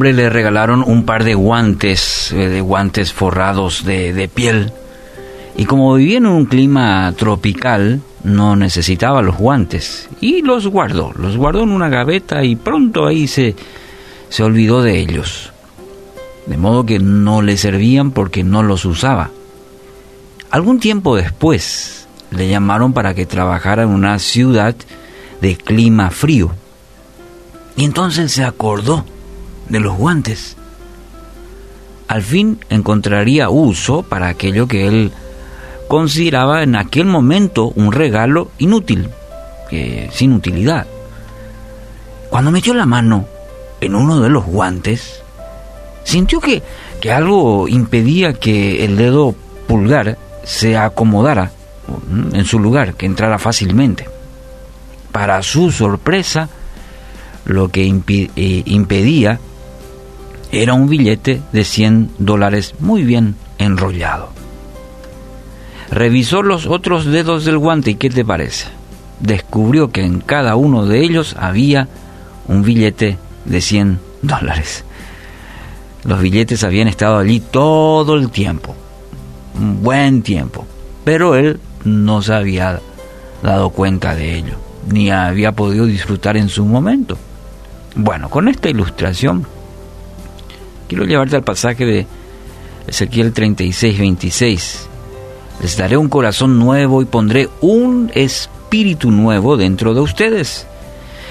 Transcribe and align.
le 0.00 0.30
regalaron 0.30 0.82
un 0.82 1.04
par 1.04 1.24
de 1.24 1.34
guantes, 1.34 2.32
eh, 2.32 2.48
de 2.48 2.60
guantes 2.60 3.12
forrados 3.12 3.84
de, 3.84 4.12
de 4.12 4.28
piel. 4.28 4.72
Y 5.56 5.64
como 5.64 5.94
vivía 5.94 6.18
en 6.18 6.26
un 6.26 6.46
clima 6.46 7.12
tropical, 7.16 8.00
no 8.22 8.56
necesitaba 8.56 9.22
los 9.22 9.36
guantes. 9.36 10.08
Y 10.20 10.42
los 10.42 10.66
guardó, 10.66 11.12
los 11.16 11.36
guardó 11.36 11.62
en 11.62 11.70
una 11.70 11.88
gaveta 11.88 12.44
y 12.44 12.56
pronto 12.56 13.06
ahí 13.06 13.26
se, 13.26 13.54
se 14.28 14.42
olvidó 14.42 14.82
de 14.82 14.98
ellos. 14.98 15.52
De 16.46 16.56
modo 16.56 16.84
que 16.84 16.98
no 16.98 17.42
le 17.42 17.56
servían 17.56 18.10
porque 18.10 18.44
no 18.44 18.62
los 18.62 18.84
usaba. 18.84 19.30
Algún 20.50 20.78
tiempo 20.78 21.16
después 21.16 22.06
le 22.30 22.48
llamaron 22.48 22.92
para 22.92 23.14
que 23.14 23.26
trabajara 23.26 23.84
en 23.84 23.90
una 23.90 24.18
ciudad 24.18 24.74
de 25.40 25.56
clima 25.56 26.10
frío. 26.10 26.52
Y 27.76 27.84
entonces 27.84 28.32
se 28.32 28.44
acordó 28.44 29.04
de 29.68 29.80
los 29.80 29.96
guantes. 29.96 30.56
Al 32.08 32.22
fin 32.22 32.58
encontraría 32.68 33.50
uso 33.50 34.02
para 34.02 34.28
aquello 34.28 34.68
que 34.68 34.86
él 34.86 35.12
consideraba 35.88 36.62
en 36.62 36.76
aquel 36.76 37.06
momento 37.06 37.72
un 37.74 37.92
regalo 37.92 38.50
inútil, 38.58 39.10
sin 40.12 40.32
utilidad. 40.32 40.86
Cuando 42.30 42.50
metió 42.50 42.74
la 42.74 42.86
mano 42.86 43.26
en 43.80 43.94
uno 43.94 44.20
de 44.20 44.30
los 44.30 44.44
guantes, 44.44 45.22
sintió 46.04 46.40
que, 46.40 46.62
que 47.00 47.12
algo 47.12 47.68
impedía 47.68 48.32
que 48.34 48.84
el 48.84 48.96
dedo 48.96 49.34
pulgar 49.66 50.18
se 50.44 50.76
acomodara 50.76 51.50
en 52.32 52.44
su 52.44 52.58
lugar, 52.58 52.94
que 52.94 53.06
entrara 53.06 53.38
fácilmente. 53.38 54.08
Para 55.12 55.42
su 55.42 55.70
sorpresa, 55.70 56.48
lo 57.44 57.68
que 57.68 57.84
eh, 57.86 58.62
impedía 58.66 59.40
era 60.52 60.74
un 60.74 60.88
billete 60.88 61.40
de 61.52 61.64
100 61.64 62.10
dólares 62.18 62.74
muy 62.80 63.02
bien 63.02 63.36
enrollado. 63.58 64.30
Revisó 65.90 66.42
los 66.42 66.66
otros 66.66 67.04
dedos 67.04 67.44
del 67.44 67.58
guante 67.58 67.92
y 67.92 67.94
¿qué 67.94 68.10
te 68.10 68.24
parece? 68.24 68.66
Descubrió 69.20 69.90
que 69.90 70.04
en 70.04 70.20
cada 70.20 70.56
uno 70.56 70.86
de 70.86 71.00
ellos 71.00 71.36
había 71.38 71.88
un 72.48 72.62
billete 72.62 73.18
de 73.44 73.60
100 73.60 74.00
dólares. 74.22 74.84
Los 76.04 76.20
billetes 76.20 76.62
habían 76.62 76.88
estado 76.88 77.18
allí 77.18 77.40
todo 77.40 78.14
el 78.14 78.30
tiempo, 78.30 78.74
un 79.58 79.82
buen 79.82 80.22
tiempo, 80.22 80.64
pero 81.04 81.34
él 81.34 81.58
no 81.84 82.22
se 82.22 82.34
había 82.34 82.80
dado 83.42 83.70
cuenta 83.70 84.14
de 84.14 84.36
ello, 84.36 84.54
ni 84.88 85.10
había 85.10 85.52
podido 85.52 85.84
disfrutar 85.84 86.36
en 86.36 86.48
su 86.48 86.64
momento. 86.64 87.18
Bueno, 87.96 88.28
con 88.28 88.46
esta 88.46 88.68
ilustración 88.68 89.46
quiero 90.88 91.04
llevarte 91.04 91.36
al 91.36 91.44
pasaje 91.44 91.84
de 91.84 92.06
Ezequiel 92.86 93.32
36, 93.32 93.98
26 93.98 94.88
les 95.60 95.76
daré 95.76 95.96
un 95.96 96.08
corazón 96.08 96.58
nuevo 96.58 97.02
y 97.02 97.06
pondré 97.06 97.48
un 97.60 98.10
espíritu 98.14 99.10
nuevo 99.10 99.56
dentro 99.56 99.94
de 99.94 100.00
ustedes. 100.00 100.66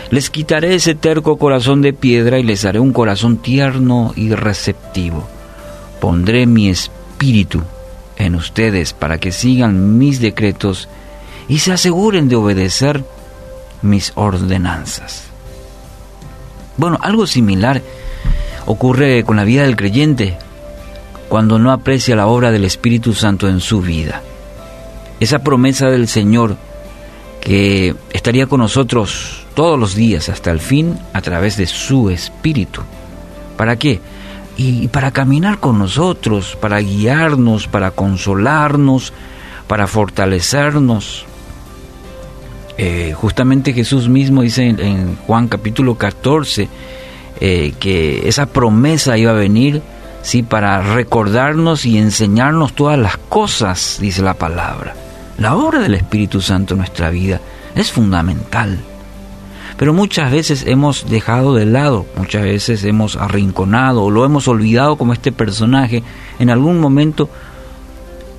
Les 0.10 0.30
quitaré 0.30 0.76
ese 0.76 0.96
terco 0.96 1.38
corazón 1.38 1.82
de 1.82 1.94
piedra 1.94 2.40
y 2.40 2.44
les 2.44 2.64
daré 2.64 2.80
un 2.80 2.94
corazón 2.94 3.38
tierno 3.38 4.14
y 4.16 4.34
receptivo. 4.34 5.28
Pondré 6.00 6.46
mi 6.46 6.70
espíritu 6.70 7.62
en 8.18 8.36
ustedes 8.36 8.94
para 8.94 9.20
que 9.20 9.32
sigan 9.32 9.98
mis 9.98 10.20
decretos 10.20 10.88
y 11.48 11.60
se 11.60 11.74
aseguren 11.74 12.28
de 12.28 12.36
obedecer 12.36 13.04
mis 13.82 14.12
ordenanzas. 14.16 15.26
Bueno, 16.78 16.98
algo 17.02 17.28
similar 17.28 17.82
ocurre 18.66 19.24
con 19.24 19.36
la 19.36 19.44
vida 19.44 19.64
del 19.64 19.76
creyente 19.76 20.38
cuando 21.30 21.60
no 21.60 21.72
aprecia 21.72 22.16
la 22.16 22.28
obra 22.28 22.52
del 22.52 22.66
Espíritu 22.66 23.14
Santo 23.14 23.48
en 23.48 23.60
su 23.60 23.82
vida. 23.82 24.22
Esa 25.20 25.40
promesa 25.40 25.88
del 25.88 26.08
Señor 26.08 26.58
que 27.42 27.96
estaría 28.12 28.48
con 28.48 28.60
nosotros 28.60 29.46
todos 29.54 29.80
los 29.80 29.96
días 29.96 30.30
hasta 30.30 30.52
el 30.52 30.60
fin 30.60 30.98
a 31.14 31.22
través 31.22 31.58
de 31.58 31.68
su 31.68 32.10
Espíritu. 32.10 32.82
¿Para 33.56 33.78
qué? 33.78 34.02
Y 34.58 34.88
para 34.88 35.12
caminar 35.12 35.60
con 35.60 35.78
nosotros, 35.78 36.58
para 36.60 36.80
guiarnos, 36.80 37.68
para 37.68 37.92
consolarnos, 37.92 39.14
para 39.68 39.88
fortalecernos. 39.88 41.26
Eh, 42.78 43.14
justamente 43.16 43.74
Jesús 43.74 44.10
mismo 44.10 44.42
dice 44.42 44.68
en, 44.68 45.16
Juan 45.28 45.48
capítulo 45.48 45.96
14 45.96 46.68
eh, 47.40 47.74
que 47.80 48.28
esa 48.28 48.46
promesa 48.48 49.18
iba 49.18 49.32
a 49.32 49.36
venir 49.36 49.82
¿sí? 50.22 50.44
para 50.44 50.82
recordarnos 50.82 51.86
y 51.86 51.98
enseñarnos 51.98 52.74
todas 52.74 52.98
las 52.98 53.18
cosas, 53.18 53.98
dice 54.02 54.22
la 54.22 54.34
palabra. 54.34 54.94
La 55.38 55.56
obra 55.56 55.80
del 55.80 55.96
Espíritu 55.96 56.42
Santo 56.42 56.74
en 56.74 56.80
nuestra 56.80 57.10
vida 57.10 57.42
es 57.76 57.92
fundamental. 57.92 58.80
Pero 59.78 59.94
muchas 59.94 60.32
veces 60.32 60.64
hemos 60.68 61.10
dejado 61.10 61.54
de 61.54 61.66
lado, 61.66 62.06
muchas 62.16 62.44
veces 62.44 62.84
hemos 62.86 63.18
arrinconado 63.18 64.04
o 64.04 64.12
lo 64.12 64.24
hemos 64.24 64.48
olvidado 64.48 64.96
como 64.96 65.12
este 65.12 65.34
personaje 65.34 66.02
en 66.40 66.50
algún 66.50 66.80
momento 66.80 67.30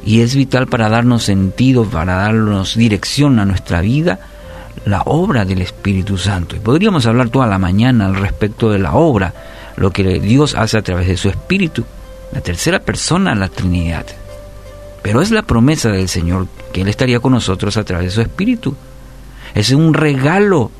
y 0.06 0.20
es 0.20 0.34
vital 0.34 0.66
para 0.68 0.88
darnos 0.88 1.24
sentido, 1.24 1.84
para 1.84 2.14
darnos 2.14 2.76
dirección 2.76 3.38
a 3.40 3.44
nuestra 3.44 3.80
vida, 3.82 4.20
la 4.86 5.02
obra 5.04 5.44
del 5.44 5.60
Espíritu 5.62 6.16
Santo. 6.16 6.56
Y 6.56 6.60
podríamos 6.60 7.06
hablar 7.06 7.28
toda 7.28 7.46
la 7.46 7.58
mañana 7.58 8.06
al 8.06 8.14
respecto 8.14 8.70
de 8.70 8.78
la 8.78 8.94
obra 8.94 9.34
lo 9.76 9.90
que 9.90 10.20
Dios 10.20 10.54
hace 10.54 10.78
a 10.78 10.82
través 10.82 11.08
de 11.08 11.16
su 11.16 11.28
Espíritu, 11.28 11.84
la 12.32 12.40
tercera 12.40 12.78
persona 12.78 13.34
la 13.34 13.48
Trinidad. 13.48 14.06
Pero 15.02 15.20
es 15.20 15.30
la 15.30 15.42
promesa 15.42 15.90
del 15.90 16.08
Señor 16.08 16.46
que 16.72 16.80
Él 16.82 16.88
estaría 16.88 17.20
con 17.20 17.32
nosotros 17.32 17.76
a 17.76 17.84
través 17.84 18.06
de 18.06 18.12
su 18.12 18.20
Espíritu. 18.22 18.74
Es 19.54 19.70
un 19.72 19.92
regalo 19.92 20.70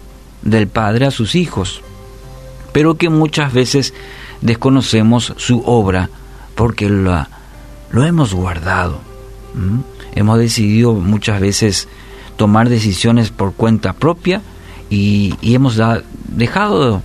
del 0.43 0.69
Padre 0.69 1.07
a 1.07 1.11
sus 1.11 1.35
hijos, 1.35 1.83
pero 2.73 2.95
que 2.95 3.11
muchas 3.11 3.53
veces 3.53 3.93
desconocemos 4.41 5.35
su 5.37 5.63
obra 5.67 6.11
porque 6.55 6.89
lo, 6.89 7.27
lo 7.91 8.05
hemos 8.05 8.35
guardado. 8.35 9.01
Hemos 10.15 10.39
decidido 10.39 10.95
muchas 10.95 11.41
veces 11.41 11.89
tomar 12.37 12.69
decisiones 12.69 13.31
por 13.31 13.55
cuenta 13.55 13.93
propia 13.93 14.43
y, 14.91 15.35
hemos 15.43 15.81
dejado 16.29 17.03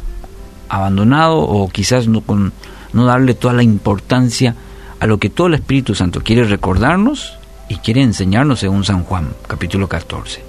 abandonado 0.70 1.40
o 1.40 1.70
quizás 1.70 2.08
no, 2.08 2.22
con, 2.22 2.54
no 2.94 3.06
darle 3.06 3.34
toda 3.34 3.54
la 3.54 3.64
importancia 3.64 4.56
a 5.00 5.08
lo 5.08 5.18
que 5.18 5.30
todo 5.30 5.48
el 5.48 5.56
Espíritu 5.56 5.96
Santo 5.96 6.22
quiere 6.22 6.44
recordarnos 6.44 7.34
y 7.70 7.78
quiere 7.78 8.02
enseñarnos 8.02 8.60
según 8.60 8.84
San 8.84 9.04
Juan, 9.04 9.30
capítulo 9.48 9.88
14. 9.88 10.44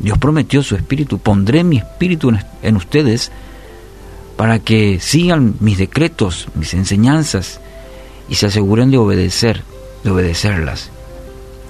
Dios 0.00 0.18
prometió 0.18 0.62
su 0.62 0.76
Espíritu, 0.76 1.18
pondré 1.18 1.64
mi 1.64 1.78
Espíritu 1.78 2.30
en 2.62 2.76
ustedes 2.76 3.32
para 4.36 4.60
que 4.60 5.00
sigan 5.00 5.54
mis 5.60 5.78
decretos, 5.78 6.48
mis 6.54 6.74
enseñanzas 6.74 7.60
y 8.28 8.36
se 8.36 8.46
aseguren 8.46 8.90
de 8.90 8.98
obedecer, 8.98 9.62
de 10.04 10.10
obedecerlas. 10.10 10.90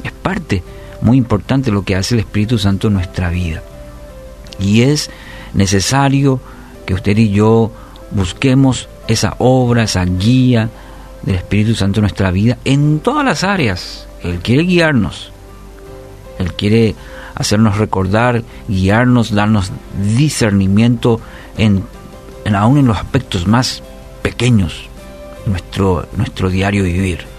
Es 0.04 0.12
parte 0.12 0.62
muy 1.00 1.16
importante 1.16 1.70
lo 1.70 1.82
que 1.82 1.96
hace 1.96 2.14
el 2.14 2.20
Espíritu 2.20 2.58
Santo 2.58 2.88
en 2.88 2.94
nuestra 2.94 3.30
vida. 3.30 3.62
Y 4.58 4.82
es 4.82 5.10
necesario 5.54 6.40
que 6.86 6.94
usted 6.94 7.16
y 7.16 7.30
yo 7.30 7.70
busquemos 8.10 8.88
esa 9.06 9.34
obra, 9.38 9.84
esa 9.84 10.04
guía 10.04 10.68
del 11.22 11.36
Espíritu 11.36 11.74
Santo 11.74 12.00
en 12.00 12.02
nuestra 12.02 12.30
vida 12.30 12.58
en 12.64 13.00
todas 13.00 13.24
las 13.24 13.44
áreas. 13.44 14.06
Él 14.22 14.40
quiere 14.40 14.62
guiarnos. 14.62 15.32
Él 16.38 16.52
quiere 16.54 16.94
hacernos 17.34 17.78
recordar, 17.78 18.42
guiarnos, 18.68 19.32
darnos 19.32 19.72
discernimiento 20.16 21.20
en, 21.56 21.84
aún 22.54 22.78
en 22.78 22.86
los 22.86 22.96
aspectos 22.96 23.46
más 23.46 23.82
pequeños 24.22 24.88
nuestro, 25.46 26.06
nuestro 26.16 26.50
diario 26.50 26.84
vivir. 26.84 27.37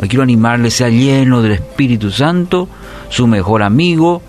Hoy 0.00 0.08
quiero 0.08 0.22
animarle, 0.22 0.70
sea 0.70 0.90
lleno 0.90 1.42
del 1.42 1.52
Espíritu 1.52 2.10
Santo, 2.10 2.68
su 3.08 3.26
mejor 3.26 3.62
amigo, 3.62 4.22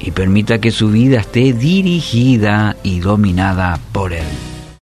y 0.00 0.10
permita 0.10 0.58
que 0.58 0.70
su 0.70 0.88
vida 0.88 1.20
esté 1.20 1.52
dirigida 1.52 2.76
y 2.82 3.00
dominada 3.00 3.78
por 3.92 4.12
Él. 4.12 4.55